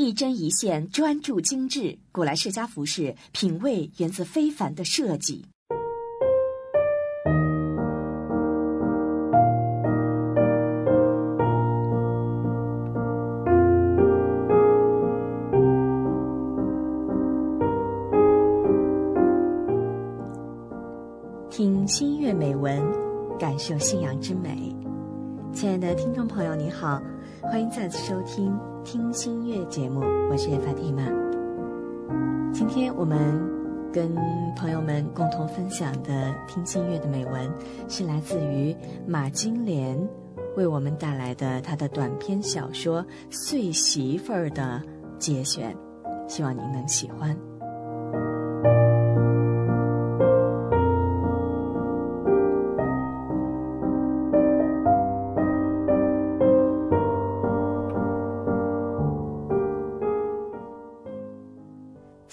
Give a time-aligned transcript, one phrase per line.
[0.00, 1.98] 一针一线，专注精致。
[2.10, 5.44] 古来世家服饰品味源自非凡的设计。
[21.50, 22.82] 听新月美文，
[23.38, 24.74] 感受信仰之美。
[25.52, 27.02] 亲爱的听众朋友，你好，
[27.42, 28.52] 欢迎再次收听
[28.82, 30.00] 《听心悦》节目，
[30.30, 31.02] 我是法蒂玛。
[32.52, 33.18] 今天我们
[33.90, 34.14] 跟
[34.54, 36.12] 朋友们共同分享的
[36.46, 37.50] 《听心悦》的美文，
[37.88, 38.76] 是来自于
[39.06, 39.98] 马金莲
[40.54, 44.82] 为我们带来的她的短篇小说《碎媳妇儿》的
[45.18, 45.74] 节选，
[46.28, 47.34] 希望您能喜欢。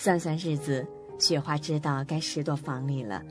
[0.07, 0.87] 算算日子，
[1.19, 3.21] 雪花知道该拾掇房里了。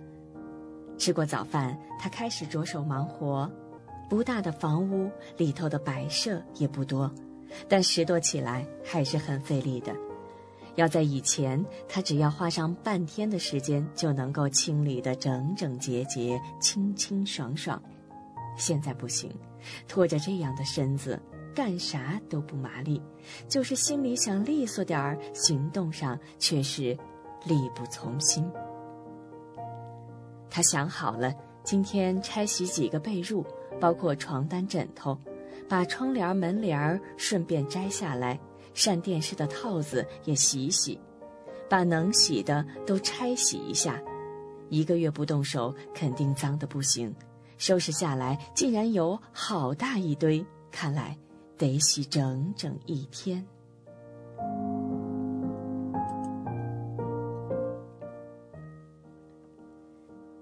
[0.99, 3.51] 吃过早饭，她开始着手忙活。
[4.11, 7.11] 不大的房屋里头的摆设也不多，
[7.67, 9.97] 但拾掇起来还是很费力的。
[10.75, 17.83] 要在以前，她只要花上半天的时间就能够清理得整整洁洁、清清爽爽。
[18.59, 19.35] 现在不行，
[19.89, 21.19] 拖着这样的身子。
[21.57, 23.03] 干啥都不麻利，
[23.49, 26.95] 就是心里想利索点儿，行动上却是
[27.47, 28.47] 力不从心。
[30.51, 31.33] 他想好了，
[31.65, 33.43] 今天拆洗几个被褥，
[33.81, 35.19] 包括床单、枕头，
[35.67, 38.39] 把窗帘、门帘顺便摘下来，
[38.75, 41.01] 扇电视的套子也洗洗，
[41.71, 43.99] 把能洗的都拆洗一下。
[44.69, 47.15] 一个月不动手，肯定脏的不行。
[47.57, 51.17] 收拾下来，竟然有好大一堆，看来。
[51.57, 53.45] 得洗整整一天。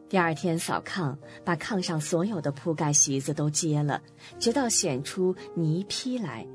[0.09, 4.01] 第二天扫炕，把炕上所有的铺盖、席子都揭了，
[4.39, 6.47] 直到显出泥坯来，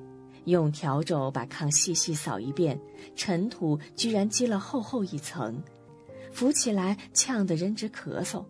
[0.46, 2.80] 用笤帚把炕细细扫一遍，
[3.18, 5.62] 尘土居然积了厚厚一层，
[6.32, 8.46] 扶起来呛得人直咳嗽。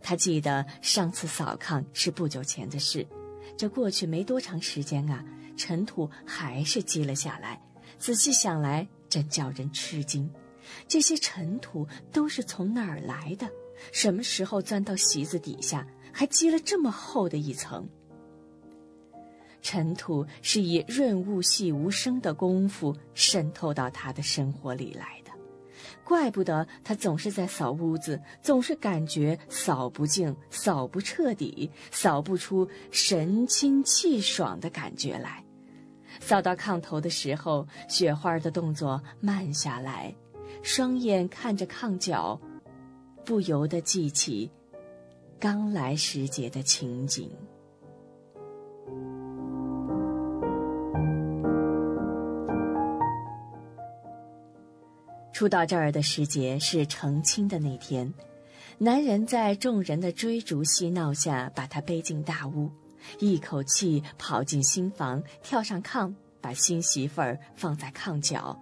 [0.00, 3.06] 他记得上次扫炕是不久前的事。
[3.60, 5.22] 这过去没多长时间啊，
[5.54, 7.60] 尘土还是积了下来。
[7.98, 10.32] 仔细想来，真叫人吃惊。
[10.88, 13.46] 这些尘土都是从哪儿来的？
[13.92, 17.86] 什么时候钻到席子底下，还积了这么厚的一层？
[19.60, 25.19] 尘土是以润物细无声的功夫渗透到他的生活里来。
[26.10, 35.44] 怪不得他总是在扫屋子，总是感觉扫不净、扫不彻底、扫不出神清气爽的感觉来。
[36.18, 40.12] 扫到炕头的时候，雪花的动作慢下来，
[40.64, 42.40] 双眼看着炕角，
[43.24, 44.50] 不由得记起
[45.38, 47.30] 刚来时节的情景。
[55.40, 58.12] 初到这儿的时节是成亲的那天，
[58.76, 62.70] 男人在众人的追逐嬉闹下，把她背进大屋，
[63.20, 66.12] 一口气跑进新房，跳上炕，
[66.42, 68.54] 把新媳妇儿放在炕角。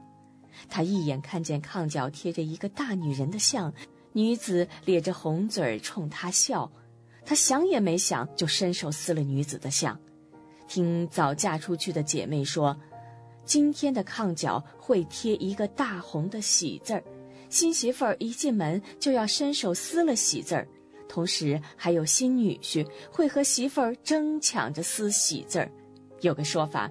[0.68, 3.74] 他一眼看见炕角贴着一个大女人的像，
[4.12, 6.70] 女子咧着红嘴冲他笑，
[7.26, 9.98] 他想也没想就伸手撕了女子的像。
[10.68, 12.78] 听早嫁出去的姐妹说。
[13.48, 17.02] 今天的炕角会贴一个大红的喜字儿，
[17.48, 20.68] 新媳妇儿一进门就要伸手撕了喜字儿，
[21.08, 25.72] 同时还有新女婿会和媳妇儿争抢着撕喜字儿。
[26.20, 26.90] 有个说法，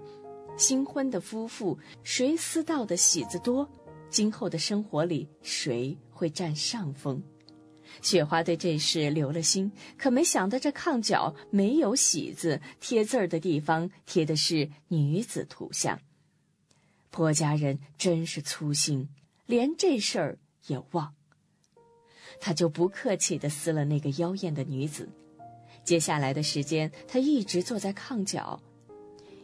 [0.57, 3.69] 新婚的夫妇谁撕到的喜字多，
[4.09, 7.21] 今后的生活里谁会占上风。
[8.01, 15.99] 雪花对这事留了心，可没想到这炕角没有喜字，贴字儿的地方贴的是女子图像。
[17.17, 19.09] 婆家人真是粗心，
[19.47, 20.37] 连这事儿
[20.67, 21.15] 也忘。
[22.39, 25.09] 他就不客气地撕了那个妖艳的女子。
[25.83, 28.61] 接下来的时间，他一直坐在炕角。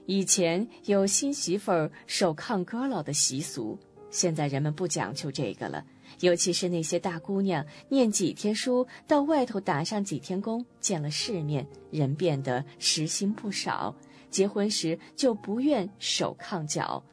[0.05, 3.79] 以前有新媳妇儿守炕哥老的习俗，
[4.11, 5.83] 现在人们不讲究这个了。
[6.19, 13.95] 尤其是那些大姑娘，念几天书，到外头打上几天工，见了世面，人变得实心不少。
[14.29, 17.03] 结婚时就不愿守炕角。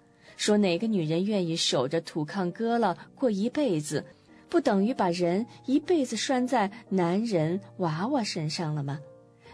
[0.40, 4.02] 说哪个女人愿意守着土炕搁了过一辈子，
[4.48, 8.98] 不等于把人一辈子拴在男人娃娃身上了吗？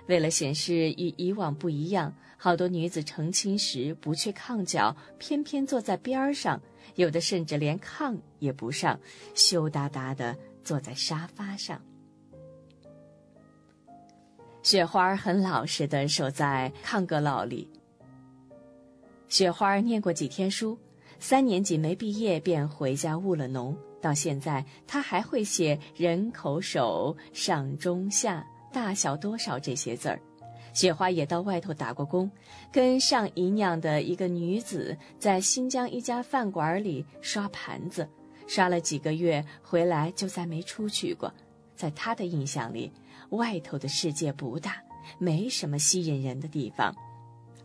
[0.07, 6.63] 为了显示与以往不一样，好多女子成亲时不去炕脚，偏偏坐在边儿上，
[6.95, 8.97] 有的甚至连炕也不上，
[9.35, 11.83] 羞答答的坐在沙发上。
[14.63, 17.69] 雪花很老实的守在炕阁老里。
[19.29, 20.79] 雪花念过几天书，
[21.19, 23.77] 三年级没毕业便回家务了农。
[24.01, 30.21] 到现在，他还会写人口手上中下大小多少这些字儿。
[30.73, 32.31] 雪花也到外头打过工，
[32.71, 38.07] 跟上姨娘的一个女子在新疆一家饭馆里刷盘子，
[38.47, 41.33] 刷了几个月，回来就再没出去过。
[41.75, 42.93] 在他的印象里，
[43.31, 44.81] 外头的世界不大，
[45.19, 46.95] 没什么吸引人的地方。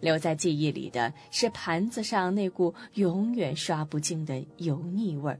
[0.01, 5.39] 留在记忆里的是盘子上那股永远刷不净的油腻味儿。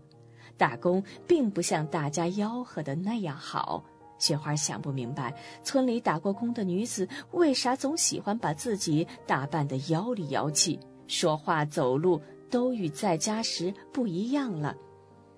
[0.56, 3.84] 打工并不像大家吆喝的那样好。
[4.20, 14.78] 雪花想不明白，村里打过工的女子为啥总喜欢把自己打扮得妖里妖气，说话走路都与在家时不一样了。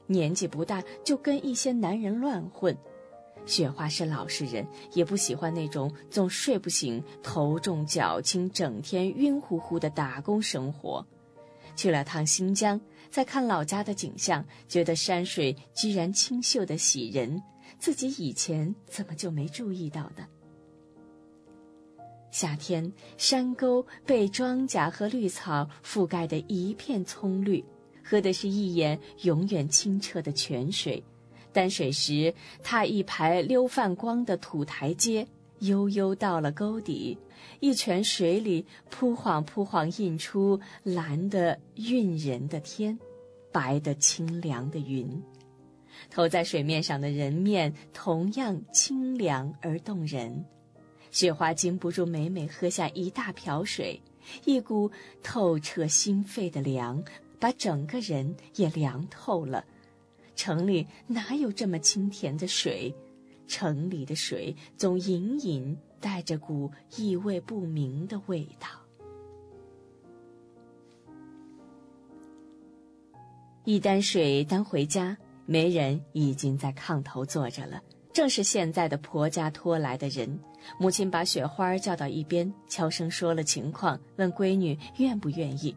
[0.05, 2.77] 年纪不大就跟一些男人乱混。
[3.45, 11.05] 雪花是老实人，也不喜欢那种总睡不醒、头重脚轻、整天晕乎乎的打工生活。
[11.75, 12.79] 去了趟新疆。
[13.09, 17.39] 再看老家的景象，觉得山水居然清秀的喜人，
[17.77, 20.27] 自己以前怎么就没注意到的？
[22.31, 27.63] 夏天，山沟被庄稼和绿草覆盖的一片葱绿，
[28.03, 31.03] 喝的是一眼永远清澈的泉水。
[31.53, 35.25] 担水时，踏一排溜泛光的土台阶，
[35.59, 37.17] 悠悠到了沟底。
[37.59, 42.97] 一泉水里扑晃扑晃，映出蓝的晕人的天，
[43.51, 45.21] 白的清凉的云，
[46.09, 50.43] 投在水面上的人面同样清凉而动人。
[51.11, 54.01] 雪花禁不住每每喝下一大瓢水，
[54.45, 54.89] 一股
[55.21, 57.03] 透彻心肺的凉，
[57.39, 59.63] 把整个人也凉透了。
[60.35, 62.93] 城里哪有这么清甜的水？
[63.47, 65.77] 城里的水总隐隐。
[66.03, 68.67] 带着股意味不明的味道。
[73.63, 77.81] 一担水担回家，媒人已经在炕头坐着了，
[78.11, 80.37] 正是现在的婆家拖来的人。
[80.77, 85.73] 母亲把雪花叫到一边，悄声说了情况，问闺女愿不愿意。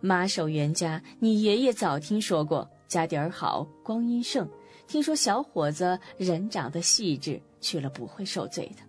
[0.00, 4.46] 妈守袁家，你爷爷早听说过，家底儿好，光阴盛。
[4.86, 8.82] 听说小伙子人长得细致，去了不会受罪的。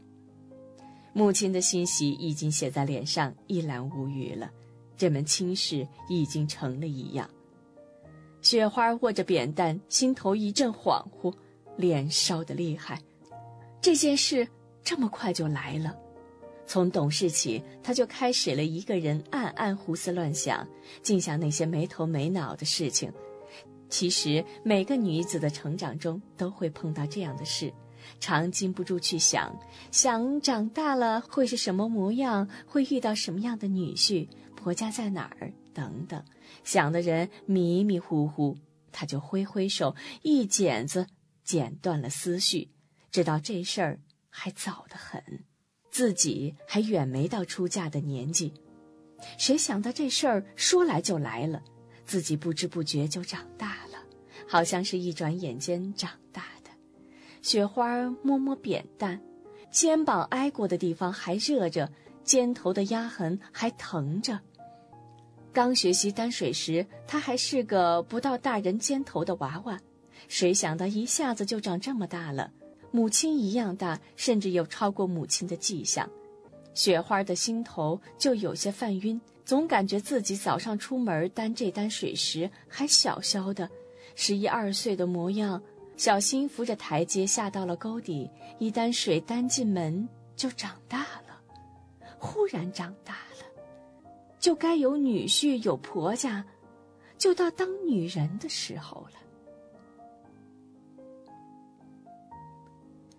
[1.13, 4.51] 母亲的欣喜已经写在脸上，一览无余了。
[4.97, 7.29] 这门亲事已经成了一样。
[8.41, 11.33] 雪花握着扁担，心头一阵恍惚，
[11.77, 13.01] 脸烧得厉害。
[13.79, 14.45] 这件事
[14.83, 15.95] 这么快就来了。
[16.67, 20.67] 从懂事起，他就开始了一个人暗暗胡思乱想，
[21.01, 23.09] 尽想那些没头没脑的事情。
[23.89, 27.73] 其实每个女子的成长中都会碰到这样的事。
[28.19, 29.57] 常禁不住去想，
[29.89, 36.21] 想长大了会是什么模样，会遇到什么样的女婿，婆家在哪儿等等。
[36.65, 38.57] 想的人迷迷糊糊，
[38.91, 41.07] 他就挥挥手，一剪子
[41.45, 42.69] 剪断了思绪。
[43.09, 45.23] 知道这事儿还早得很，
[45.89, 48.53] 自己还远没到出嫁的年纪。
[49.37, 51.63] 谁想到这事儿说来就来了，
[52.05, 53.97] 自己不知不觉就长大了，
[54.47, 56.69] 好像是一转眼间长大的。
[57.41, 59.19] 雪花摸摸扁担，
[59.71, 61.91] 肩膀挨过的地方还热着，
[62.23, 64.39] 肩头的压痕还疼着。
[65.51, 69.79] 刚学习担水时，他还是个不到大人肩头的娃娃，
[70.27, 72.51] 谁想到一下子就长这么大了，
[72.91, 76.09] 母亲一样大，甚至有超过母亲的迹象。
[76.73, 83.69] 雪花的心头就有些犯晕，总感觉自己早上出门担这担水时还小小的，
[84.15, 85.61] 十一二岁的模样。
[85.95, 91.39] 小心扶着台阶下到了沟底，一担水担进门就长大了，
[92.17, 93.45] 忽然长大了，
[94.39, 96.43] 就该有女婿有婆家，
[97.15, 99.19] 就到当女人的时候了。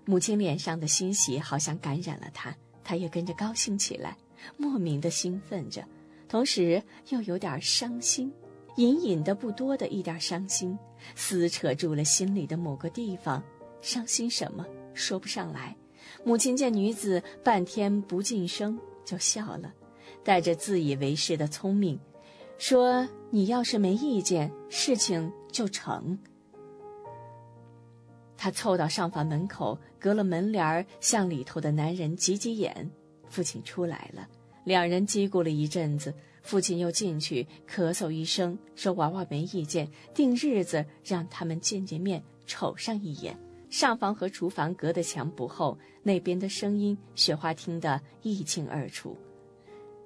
[0.04, 4.16] 母亲脸上的欣喜好像感染了他，他也跟着高兴起来，
[4.56, 5.86] 莫名的兴奋着，
[6.34, 8.32] 同时又有点伤心。
[8.74, 10.76] 隐隐的、不多的一点伤心，
[11.14, 13.40] 撕扯住了心里的某个地方。
[13.80, 14.66] 伤心什么？
[14.94, 15.76] 说不上来。
[16.24, 19.72] 母亲见女子半天不进声，就笑了，
[20.24, 22.00] 带着自以为是的聪明，
[22.58, 26.18] 说：“你要是没意见，事情就成。”
[28.36, 32.90] 他凑到上房门口，隔了门帘向里头的男人挤挤眼。
[33.28, 34.28] 父亲出来了，
[34.64, 36.12] 两人叽咕了一阵子。
[36.42, 43.38] 父亲又进去咳嗽一声，说：“娃娃没意见，定日子让他们见见面，瞅上一眼。”
[43.70, 49.16] 上房和厨房隔得墙不厚，那边的声音雪花听得一清二楚。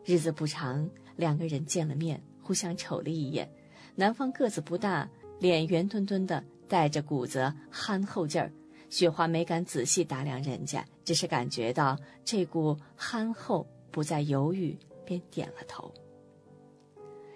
[0.05, 3.51] 日子不长，两个人见了面，互相瞅了一眼。
[3.97, 5.11] 男方个子不大，
[5.41, 8.51] 脸圆墩墩的，带着股子憨厚劲儿。
[8.89, 15.93] 雪花没敢仔细打量人家，只是感觉到这股憨厚，不再犹豫，便点了头。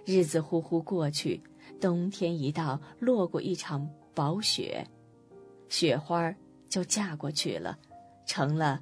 [0.04, 1.40] 日子呼呼过去，
[1.80, 4.86] 冬天一到，落过一场薄雪，
[5.68, 6.34] 雪花
[6.68, 7.78] 就嫁过去了，
[8.26, 8.80] 成了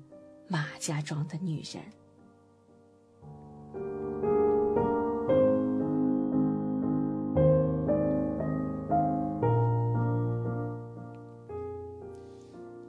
[0.48, 1.82] 马家庄的女人。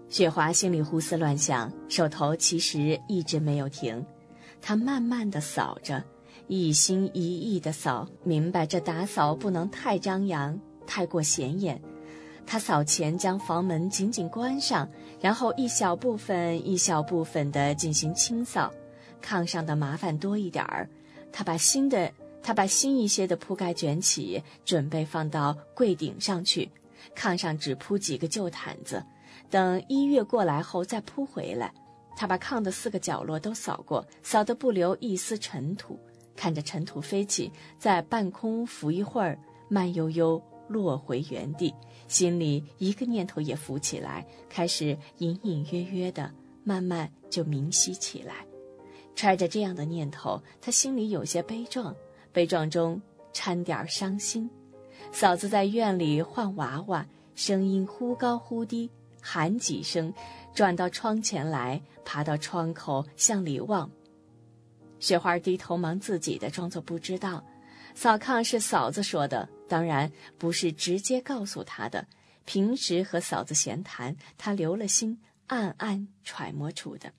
[0.10, 4.06] 雪华心里胡思乱想，手头其实一直没有停，
[4.62, 6.04] 他慢慢的扫着。
[6.48, 11.82] 一心一意的扫，明白这打扫不能太张扬，太过显眼。
[12.46, 14.90] 他扫前将房门紧紧关上，
[15.22, 18.70] 然后一小部分一小部分地进行清扫。
[19.24, 20.90] 炕上的麻烦多一点儿，
[21.32, 22.12] 他把新的
[22.44, 26.70] 他把新一些的铺盖卷起，准备放到柜顶上去。
[27.16, 29.02] 炕上只铺几个旧毯子，
[29.50, 31.72] 等一月过来后再铺回来。
[32.22, 36.00] 他把炕的四个角落都扫过，扫得不留一丝尘土。
[36.36, 39.36] 看着尘土飞起，在半空浮一会儿，
[39.70, 41.74] 慢悠悠落回原地，
[42.08, 46.32] 心里一个念头也浮起来，开始隐隐约约的，
[46.64, 48.46] 慢慢就明晰起来。
[49.16, 51.96] 揣着这样的念头，他心里有些悲壮，
[52.32, 53.02] 悲壮中
[53.34, 54.48] 掺点伤心。
[55.12, 60.14] 嫂子在院里换娃娃，声音忽高忽低，喊几声，
[60.54, 63.90] 转到窗前来，爬到窗口向里望。
[65.00, 67.44] 雪花低头忙自己的，装作不知道。
[67.94, 72.06] 扫炕是嫂子说的，当然不是直接告诉他的。
[72.46, 77.12] 平时和嫂子闲谈，他留了心，暗暗揣摩出的。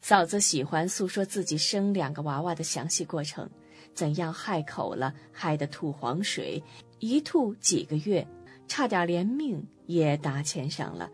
[0.00, 3.48] 嫂子喜欢诉说自己生两个娃娃的详细过程，
[3.94, 6.62] 怎样害口了，害得吐黄水，
[7.00, 8.26] 一吐几个月，
[8.68, 11.08] 差点连命也搭牵上了；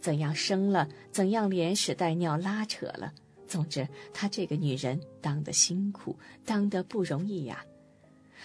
[0.00, 3.12] 怎样生了，怎样连屎带尿拉扯了。
[3.46, 7.64] 总之，她这个女人当得辛苦，当得不容易呀。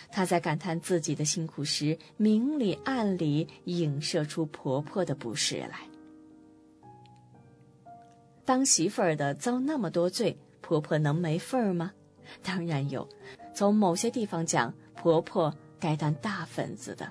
[0.10, 5.80] 她在感叹自己的辛苦时，明里暗里影射出婆婆的不是来。
[8.46, 11.92] 当媳妇儿的遭那么多罪，婆婆能没份儿吗？
[12.42, 13.08] 当然有。
[13.54, 17.10] 从某些地方讲，婆婆该担大份子的。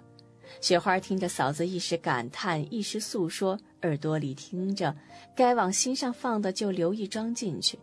[0.60, 4.94] 雪花听着嫂子一时感叹，一时诉说，耳朵里听着，
[5.34, 7.78] 该往心上放的就留意装进去。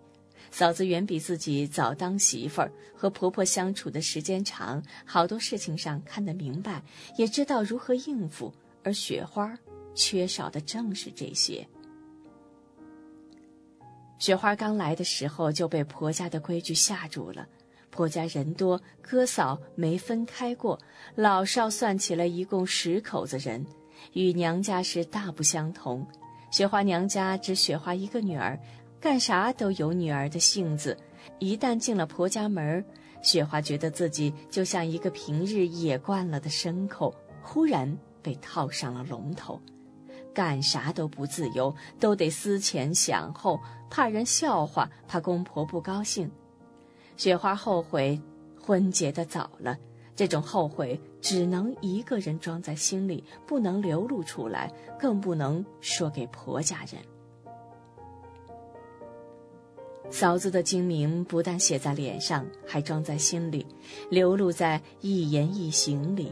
[0.52, 6.82] 嫂子远比自己早当媳妇儿，和婆婆相处的时间长，好多事情上看得明白，
[7.18, 8.52] 也知道如何应付。
[8.82, 9.56] 而雪花
[9.94, 11.68] 缺少的正是这些。
[14.18, 17.48] 雪花刚来的时候就被婆家的规矩吓住了。
[17.92, 20.80] 婆家人多，哥嫂没分开过，
[21.16, 23.66] 老少算起来一共十口子人，
[24.14, 26.06] 与娘家是大不相同。
[26.52, 28.60] 雪花娘家只雪花一个女儿，
[29.00, 30.98] 干啥都有女儿的性子。
[31.40, 32.84] 一旦进了婆家门
[33.22, 39.60] 雪花觉得自己就像一个平日野惯了的牲口，忽然被套上了龙头，
[40.34, 46.32] 干啥都不自由，都得思前想后，怕人笑话，怕公婆不高兴。
[47.20, 48.18] 雪花后悔
[48.58, 49.78] 婚结的早了，
[50.16, 57.02] 这种后悔只能一个人装在心里，不能流露出来，更不能说给婆家人。
[60.10, 63.68] 嫂子的精明不但写在脸上，还装在心里，
[64.10, 66.32] 流露在一言一行里。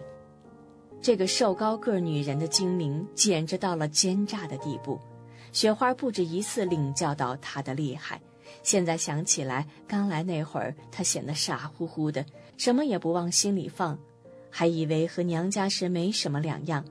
[1.01, 4.97] 这个瘦高个女人的精明，简直到了奸诈的地步。
[5.51, 8.21] 雪花不止一次领教到她的厉害。
[8.63, 12.25] 现在想起来，刚来那会儿，她显得傻乎乎的，
[12.57, 13.97] 什么也不往心里放，
[14.49, 16.83] 还以为和娘家时没什么两样，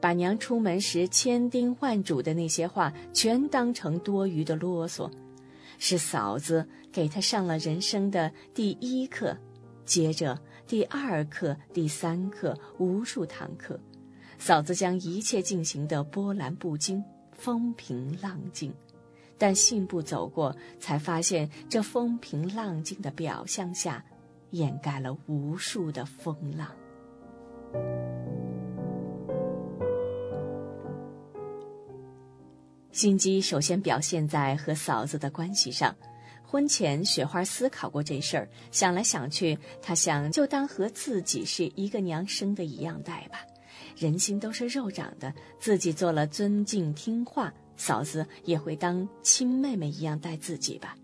[0.00, 5.10] 把娘出门时千叮万嘱的那些话全当成多余的啰嗦。
[5.78, 9.36] 是嫂子给她上了人生的第一课，
[9.84, 13.78] 接着第二课、第三课，无数堂课，
[14.38, 17.02] 嫂子将一切进行的波澜不惊，
[17.32, 18.72] 风平浪静。
[19.36, 24.04] 但信步走过，才发现这风平浪静的表象下，
[24.50, 26.68] 掩盖了无数的风浪。
[32.92, 35.94] 心机首先表现在和嫂子的关系上。
[36.46, 43.40] 婚前，雪花思考过这事儿，想来想去，她想就当和自己是一个娘生的一样待吧。
[43.96, 50.96] 人心都是肉长的，自己做了尊敬听话，嫂子也会当亲妹妹一样待自己吧。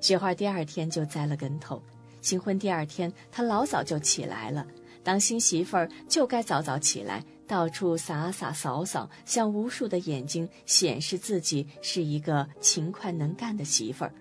[0.00, 1.82] 雪花第二天就栽了跟头。
[2.20, 4.66] 新婚第二天，她老早就起来了。
[5.02, 14.14] 当新媳妇儿就该早早起来，到处洒洒扫扫，向无数的眼睛显示自己是一个勤快能干的媳妇儿。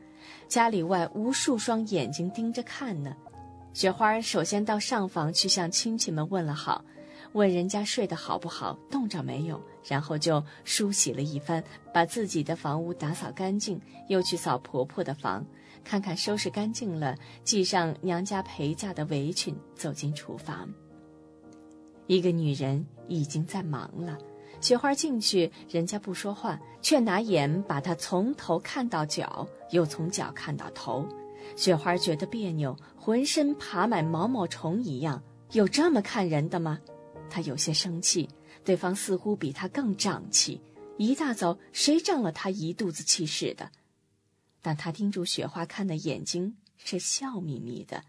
[0.47, 3.15] 家里外无数双眼睛盯着看呢。
[3.73, 6.83] 雪花首先到上房去向亲戚们问了好，
[7.33, 15.45] 问人家睡得好不好，冻着没有，然后就梳洗了一番，把自己的房屋打扫干净，又去扫婆婆的房，
[15.83, 20.69] 看看收拾干净了，系上娘家陪嫁的围裙，走进厨房。
[22.07, 24.17] 一个女人已经在忙了。
[24.59, 31.07] 雪花进去，人家不说话，却拿眼把她从头看到脚，又从脚看到头。
[31.55, 35.23] 雪花觉得别扭，浑身爬满毛毛虫一样。
[35.53, 36.79] 有这么看人的吗？
[37.31, 38.29] 他有些生气，
[38.63, 40.61] 对方似乎比他更胀气。
[40.97, 43.71] 一大早，谁胀了他一肚子气似的？
[44.61, 48.03] 但他盯住雪花看的眼睛是笑眯眯的，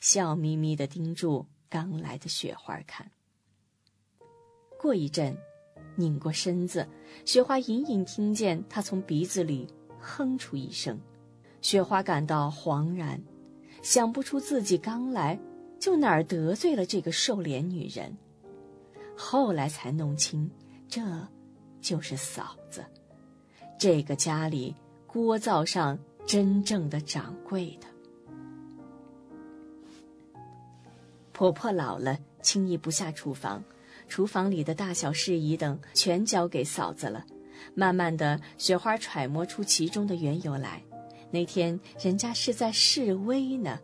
[0.00, 3.10] 笑眯眯的盯住刚来的雪花看。
[4.80, 5.36] 过一阵。
[5.96, 6.86] 拧过身子，
[7.24, 9.66] 雪花隐隐听见他从鼻子里
[9.98, 10.96] 哼出一声。
[11.60, 13.20] 雪花感到惶然，
[13.82, 15.36] 想不出自己刚来
[15.80, 18.16] 就哪儿得罪了这个瘦脸女人。
[19.20, 20.48] 后来才弄清，
[20.88, 21.02] 这
[21.80, 22.84] 就是嫂子，
[23.76, 24.72] 这个家里
[25.08, 27.86] 锅灶上真正的掌柜的。
[31.32, 33.62] 婆婆老了，轻易不下厨房。
[34.06, 37.26] 厨房里的大小事宜等全交给嫂子了。
[37.74, 40.80] 慢慢的，雪花揣摩出其中的缘由来。
[41.30, 43.78] 那天人家是在示威呢，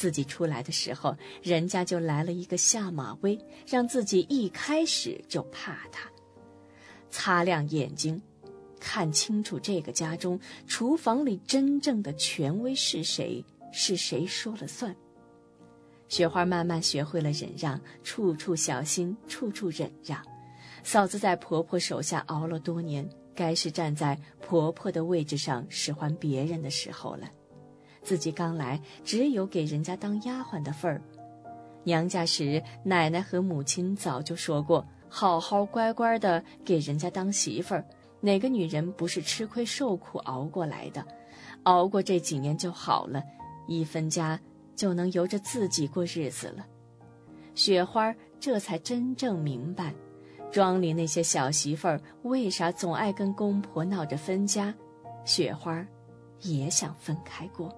[0.00, 3.38] 自己出来的时候，人家就来了一个下马威，
[3.68, 6.10] 让自己一开始就怕他。
[7.10, 8.18] 擦亮眼睛，
[8.80, 14.96] 看清楚这个家中厨房里真正的权威是谁，是谁说了算。
[16.08, 20.18] 雪花慢慢学会了忍让，处处小心，处处忍让。
[20.82, 27.30] 嫂子在婆婆手下熬了多年，该是站在婆婆的位置上使唤别人的时候了。
[28.02, 31.02] 自己刚来，只有给人家当丫鬟的份儿。
[31.84, 37.84] 娘家时，奶奶和母亲早就说过，好好乖乖的给人家当媳妇儿。
[38.20, 41.04] 哪个女人不是吃亏受苦熬过来的？
[41.64, 43.22] 熬过这几年就好了，
[43.66, 44.40] 一分家。
[44.76, 46.64] 就能由着自己过日子了，
[47.54, 49.92] 雪花这才真正明白，
[50.50, 54.74] 庄里那些小媳妇儿为啥总爱跟公婆闹着分家。
[55.26, 55.86] 雪花
[56.40, 57.68] 也想分开过，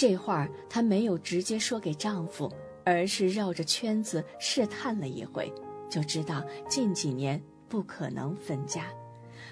[0.00, 2.50] 这话她没有直接说给丈夫，
[2.86, 5.52] 而是绕着圈子试探了一回，
[5.90, 8.86] 就知道近几年不可能分家。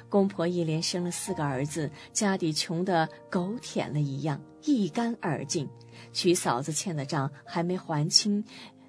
[0.08, 5.68] 公婆一连生了四个儿子，家底穷得狗舔了一样，一干二净。
[6.14, 8.42] 娶嫂子欠的账还没还清，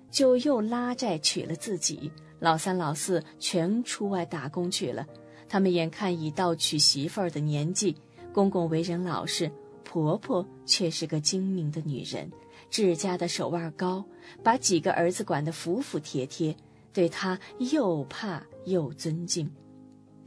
[0.10, 2.10] 就又拉债娶了自己。
[2.40, 5.06] 老三老四全出外打工去了。
[5.50, 7.98] 他们眼看已到娶媳妇儿的年纪，
[8.32, 9.52] 公公为人老实，
[9.92, 12.32] 婆婆却是个精明的女人，
[12.70, 14.06] 治家的手腕高，
[14.44, 16.56] 把几个儿子管得服服帖帖，
[16.94, 19.50] 对她又怕又尊敬。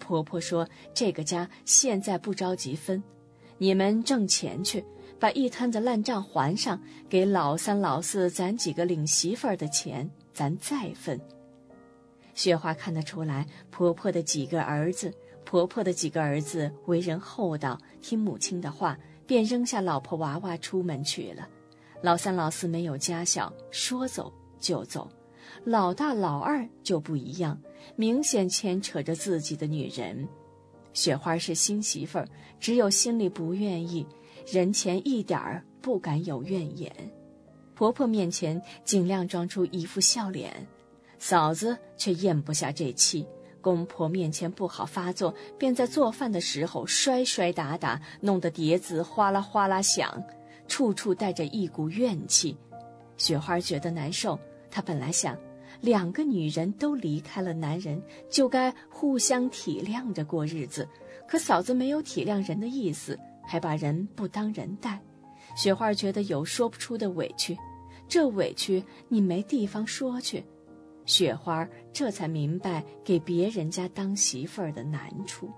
[0.00, 3.00] 婆婆说：“这个家现在不着急分，
[3.58, 4.84] 你们挣钱去。”
[5.20, 11.20] 把一摊子烂账还上，给老三老四攒几个领媳妇儿的钱，咱再分。
[12.34, 21.48] 雪花看得出来，婆婆的几个儿子，婆婆的几个儿子为人厚道，听母亲的话，便扔下老婆娃娃出门去了。
[22.02, 25.08] 老三老四没有家小，说走就走。
[25.64, 27.60] 老大老二就不一样，
[27.94, 30.28] 明显牵扯着自己的女人。
[30.92, 34.06] 雪花是新媳妇儿，只有心里不愿意。
[34.46, 36.92] 人前一点儿不敢有怨言，
[37.74, 40.66] 婆婆面前尽量装出一副笑脸，
[41.18, 43.26] 嫂子却咽不下这气。
[43.62, 50.22] 公婆面前不好发作，便在做饭的时候摔摔打打，弄得碟子哗啦哗啦响，
[50.68, 52.54] 处处带着一股怨气。
[53.16, 54.38] 雪花觉得难受，
[54.70, 55.38] 她本来想，
[55.80, 60.86] 两个女人都离开了男人，就该互相体谅着过日子，
[61.26, 63.18] 可嫂子没有体谅人的意思。
[63.44, 65.00] 还把人不当人待，
[65.56, 67.58] 雪花觉得有说不出的委屈，
[68.08, 70.44] 这委屈你没地方说去。
[71.12, 75.50] 雪花这才明白给别人家当媳妇儿的难处。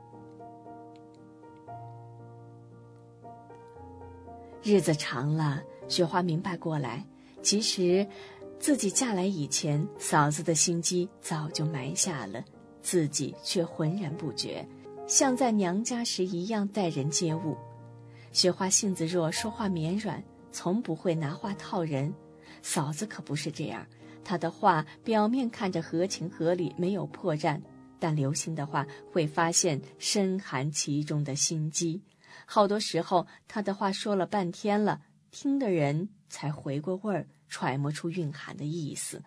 [4.65, 7.07] 日子长了，雪花明白过来，
[7.41, 8.05] 其实
[8.59, 12.43] 自己嫁来以前，嫂子的心机早就埋下了，
[12.83, 14.67] 自己却浑然不觉，
[15.07, 17.57] 像在娘家时一样待人接物。
[18.33, 22.13] 雪花性子弱，说话绵软，从不会拿话套人。
[22.61, 23.87] 嫂子可不是这样，
[24.25, 27.61] 他的话表面看着合情合理，没有破绽。
[28.01, 32.03] 但留心的话，会发现深含其中的心机。
[32.45, 39.23] 好多时候，他的话说了半天了，听的人才回过味儿，揣摩出蕴含的意思，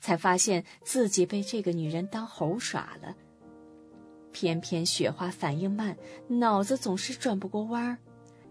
[0.00, 3.14] 才发现自己被这个女人当猴耍了。
[4.32, 5.96] 偏偏雪花反应慢，
[6.28, 7.98] 脑子总是转不过弯儿，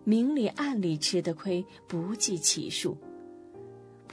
[0.03, 2.97] 明里暗里吃的亏不计其数。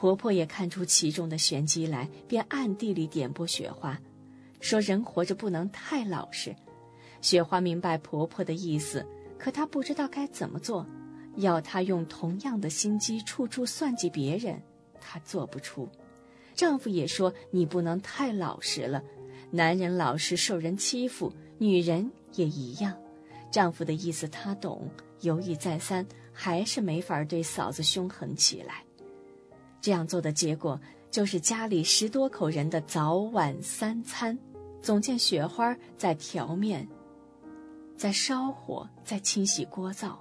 [0.01, 4.01] 婆婆也看出其中的玄机来，便暗地里点拨雪花。
[4.59, 6.57] 说人活着不能太老实，
[7.21, 9.07] 雪花明白婆婆的意思，
[9.39, 10.87] 可她不知道该怎么做。
[11.37, 14.59] 要她用同样的心机处处算计别人，
[15.03, 15.87] 她做不出。
[16.55, 19.03] 丈夫也说你不能太老实了，
[19.51, 22.97] 男人老实受人欺负，女人也一样。
[23.53, 28.83] 丈夫的意思她懂，犹豫再三，还是没法对嫂子凶狠起来。
[29.81, 34.38] 这样做的结果，就是家里十多口人的早晚三餐。
[34.83, 36.88] 总见雪花在调面，
[37.97, 40.19] 在烧火，在清洗锅灶。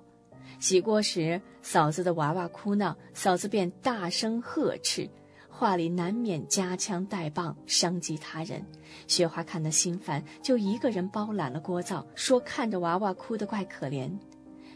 [0.59, 5.09] 洗锅时，嫂子的娃娃哭闹，嫂子便大声呵斥，
[5.49, 8.61] 话里难免夹枪带棒，伤及他人。
[9.07, 14.11] 雪花看得心烦，就一个人包揽了锅灶，说看着娃娃哭得怪可怜。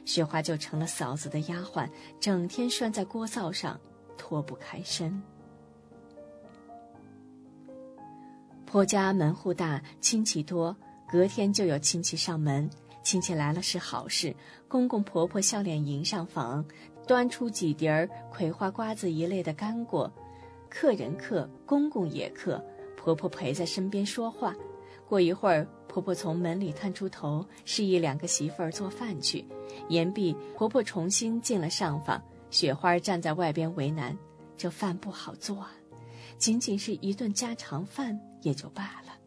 [0.05, 1.89] 雪花就成了嫂子的丫鬟，
[2.21, 3.77] 整天拴在锅灶上，
[4.17, 5.21] 脱不开身。
[8.65, 10.75] 婆家门户大，亲戚多，
[11.07, 12.69] 隔天就有亲戚上门。
[13.03, 14.35] 亲戚来了是好事，
[14.67, 16.65] 公公婆婆笑脸迎上房，
[17.05, 20.11] 端出几碟儿葵花瓜子一类的干果。
[20.69, 22.63] 客人客，公公也客，
[22.97, 24.55] 婆婆陪在身边说话。
[25.07, 29.45] 过一会儿，婆婆从门里探出头，示意两个媳妇儿做饭去。
[29.89, 32.19] 言毕，婆婆重新进了上房。
[32.53, 34.15] 雪花站在外边为难，
[34.55, 35.71] 这饭不好做啊。
[36.37, 39.17] 仅仅是一顿家常饭也就罢了，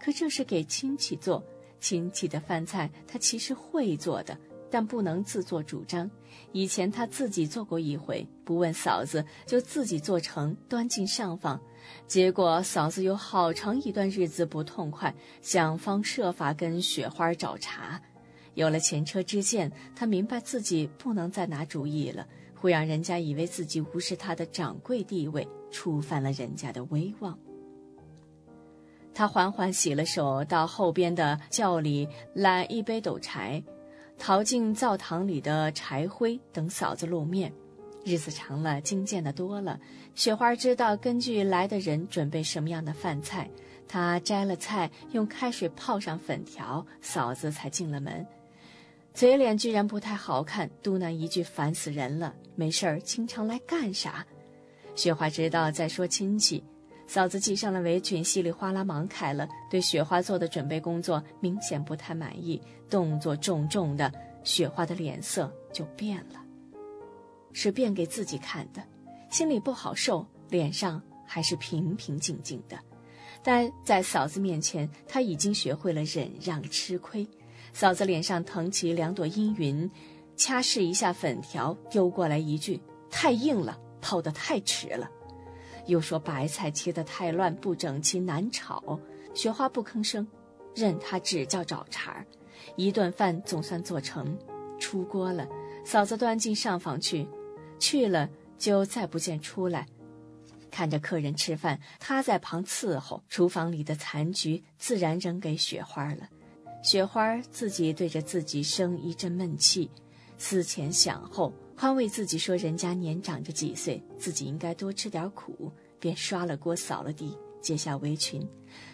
[0.00, 1.44] 可这是给亲戚做，
[1.78, 4.36] 亲戚的饭菜他其实会做的，
[4.68, 6.10] 但不能自作主张。
[6.50, 11.60] 以前他自己做过一回，不问嫂子就自己做成端进上房，
[12.08, 18.02] 结果嫂子有好长一段日子不痛快，想方设法跟雪花找茬。
[18.54, 22.26] 有了前车之鉴，他明白自己不能再拿主意了，
[22.62, 25.46] 会让人家以为自己无视他的掌柜地位。
[25.74, 27.38] 触犯了人家的威望。
[29.14, 33.64] 他缓缓洗了手，到后边的窖里揽一杯斗柴，
[34.18, 37.50] 淘进灶堂里的柴灰，等嫂子露面。
[38.04, 39.80] 日子长了，精见的多了。
[40.14, 43.48] 雪花知道根据来的人准备什么样的饭菜，
[43.88, 48.26] 他摘了菜，用开水泡上粉条，嫂子才进了门。
[49.14, 52.34] 嘴脸居然不太好看，嘟囔一句：“烦死人了！
[52.54, 54.26] 没事儿，经常来干啥？”
[54.96, 56.64] 雪花知道在说亲戚，
[57.06, 64.10] 嫂子系上了围裙，稀里哗啦忙开了，对雪花做的准备工作明显不太满意，动作重重的，
[64.44, 66.42] 雪花的脸色就变了，
[67.52, 68.82] 是变给自己看的，
[69.30, 72.78] 心里不好受，脸上还是平平静静的，
[73.42, 77.28] 但在嫂子面前，她已经学会了忍让吃亏。
[77.72, 79.90] 嫂子脸上腾起两朵阴云，
[80.36, 82.80] 掐拭一下粉条，丢过来一句
[83.10, 85.08] ：“太硬了。”泡得太迟了，
[85.86, 88.98] 又说白菜切得太乱不整齐难炒。
[89.32, 90.26] 雪花不吭声，
[90.74, 92.26] 任他指教找茬儿。
[92.74, 94.36] 一顿饭总算做成，
[94.80, 95.46] 出锅了。
[95.84, 97.28] 嫂子端进上房去，
[97.78, 99.86] 去了就再不见出来。
[100.68, 103.22] 看着客人吃饭，他在旁伺候。
[103.28, 106.28] 厨房里的残局自然扔给雪花了。
[106.82, 109.90] 雪花自己对着自己生一阵闷气，
[110.36, 111.52] 思前想后。
[111.74, 118.46] 宽慰自己说：“人家年长着几岁，自己应该多吃点苦。”便刷了锅，扫了地，解下围裙，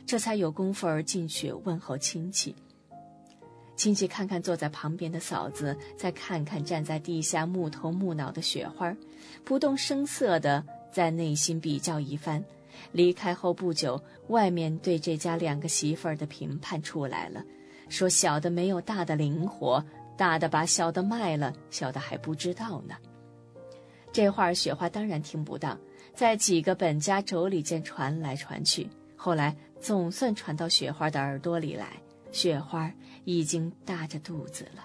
[0.07, 2.55] 这才有功夫儿进去问候亲戚。
[3.77, 8.95] 亲戚看看坐在旁边的嫂子，再看看站在地下木头木脑的雪花，
[9.45, 12.43] 不动声色的在内心比较一番。
[12.93, 17.43] 离开后不久，外面对这家两个媳妇儿的评判出来了，
[17.89, 19.85] 说小的没有大的灵活。
[20.17, 22.97] 大的把小的卖了，小的还不知道呢。
[24.13, 25.79] 这话雪花当然听不到，
[26.13, 31.93] 在几个本家妯娌间传来传去，后来总算传到雪花的耳朵里来。
[32.33, 32.93] 雪花
[33.25, 34.83] 已经大着肚子了。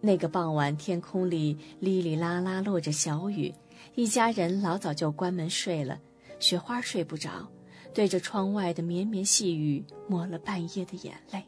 [0.00, 3.52] 那个傍晚，天空里哩哩啦啦落着小雨，
[3.94, 5.98] 一家人老早就关门睡了。
[6.40, 7.46] 雪花睡不着，
[7.94, 11.42] 对着窗外的绵绵细雨抹了半夜的眼泪。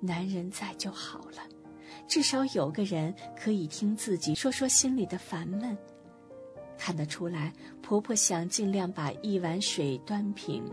[0.00, 1.38] 男人在就好了，
[2.06, 5.78] 至少有个人可以听自己说说心里的烦闷。
[6.76, 10.64] 看得出来，婆婆想尽量把一碗水端平。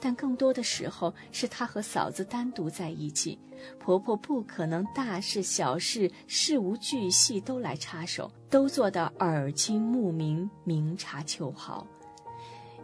[0.00, 3.38] 但更多的时候是她和嫂子单独在一起，
[3.78, 11.86] 婆婆不可能大事小事事无巨细都来插手，都做到耳听目明，明察秋毫。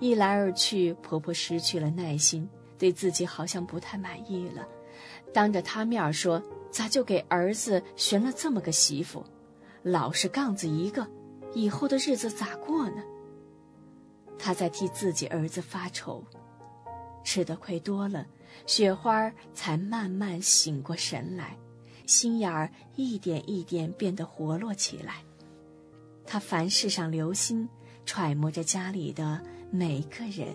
[0.01, 4.67] 一来二去，婆婆失去了耐心，对自己好像不太满意了，
[5.33, 9.25] 当着她面说：“咋就给儿子寻了这么个媳妇，
[9.83, 11.07] 老是杠子一个，
[11.55, 13.03] 以后的日子咋过呢？”
[14.39, 16.25] 她在替自己儿子发愁。
[17.25, 18.25] 吃的亏多了，
[18.67, 21.59] 雪花才慢慢醒过神来，
[22.07, 25.17] 心眼儿一点一点变得活络起来。
[26.25, 27.69] 他凡事上留心，
[28.07, 30.55] 揣摩着家里的每个人、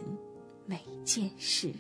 [0.66, 1.72] 每件事。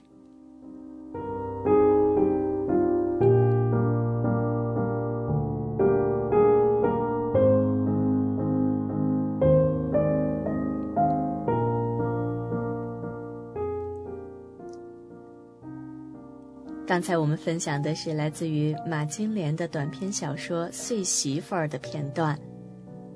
[16.85, 22.37] 刚才我们分享的是来自于马金莲的短篇小说《碎媳妇儿》的片段，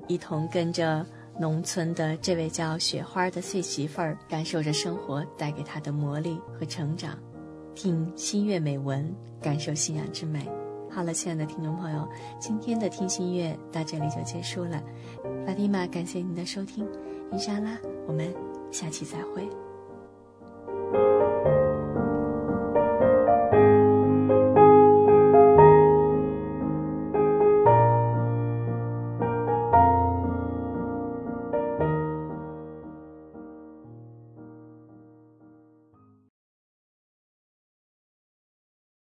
[0.07, 1.05] 一同跟着
[1.39, 7.17] 农村的这位叫雪花的碎媳妇儿，感受着生活带给她的磨砺和成长，
[7.75, 10.49] 听新月美文，感受信仰之美。
[10.89, 12.07] 好了，亲爱的听众朋友，
[12.39, 14.81] 今天的听新月到这里就结束了。
[15.45, 16.87] 法蒂玛，感谢您的收听，
[17.31, 18.33] 伊莎拉，我们
[18.71, 19.47] 下期再会。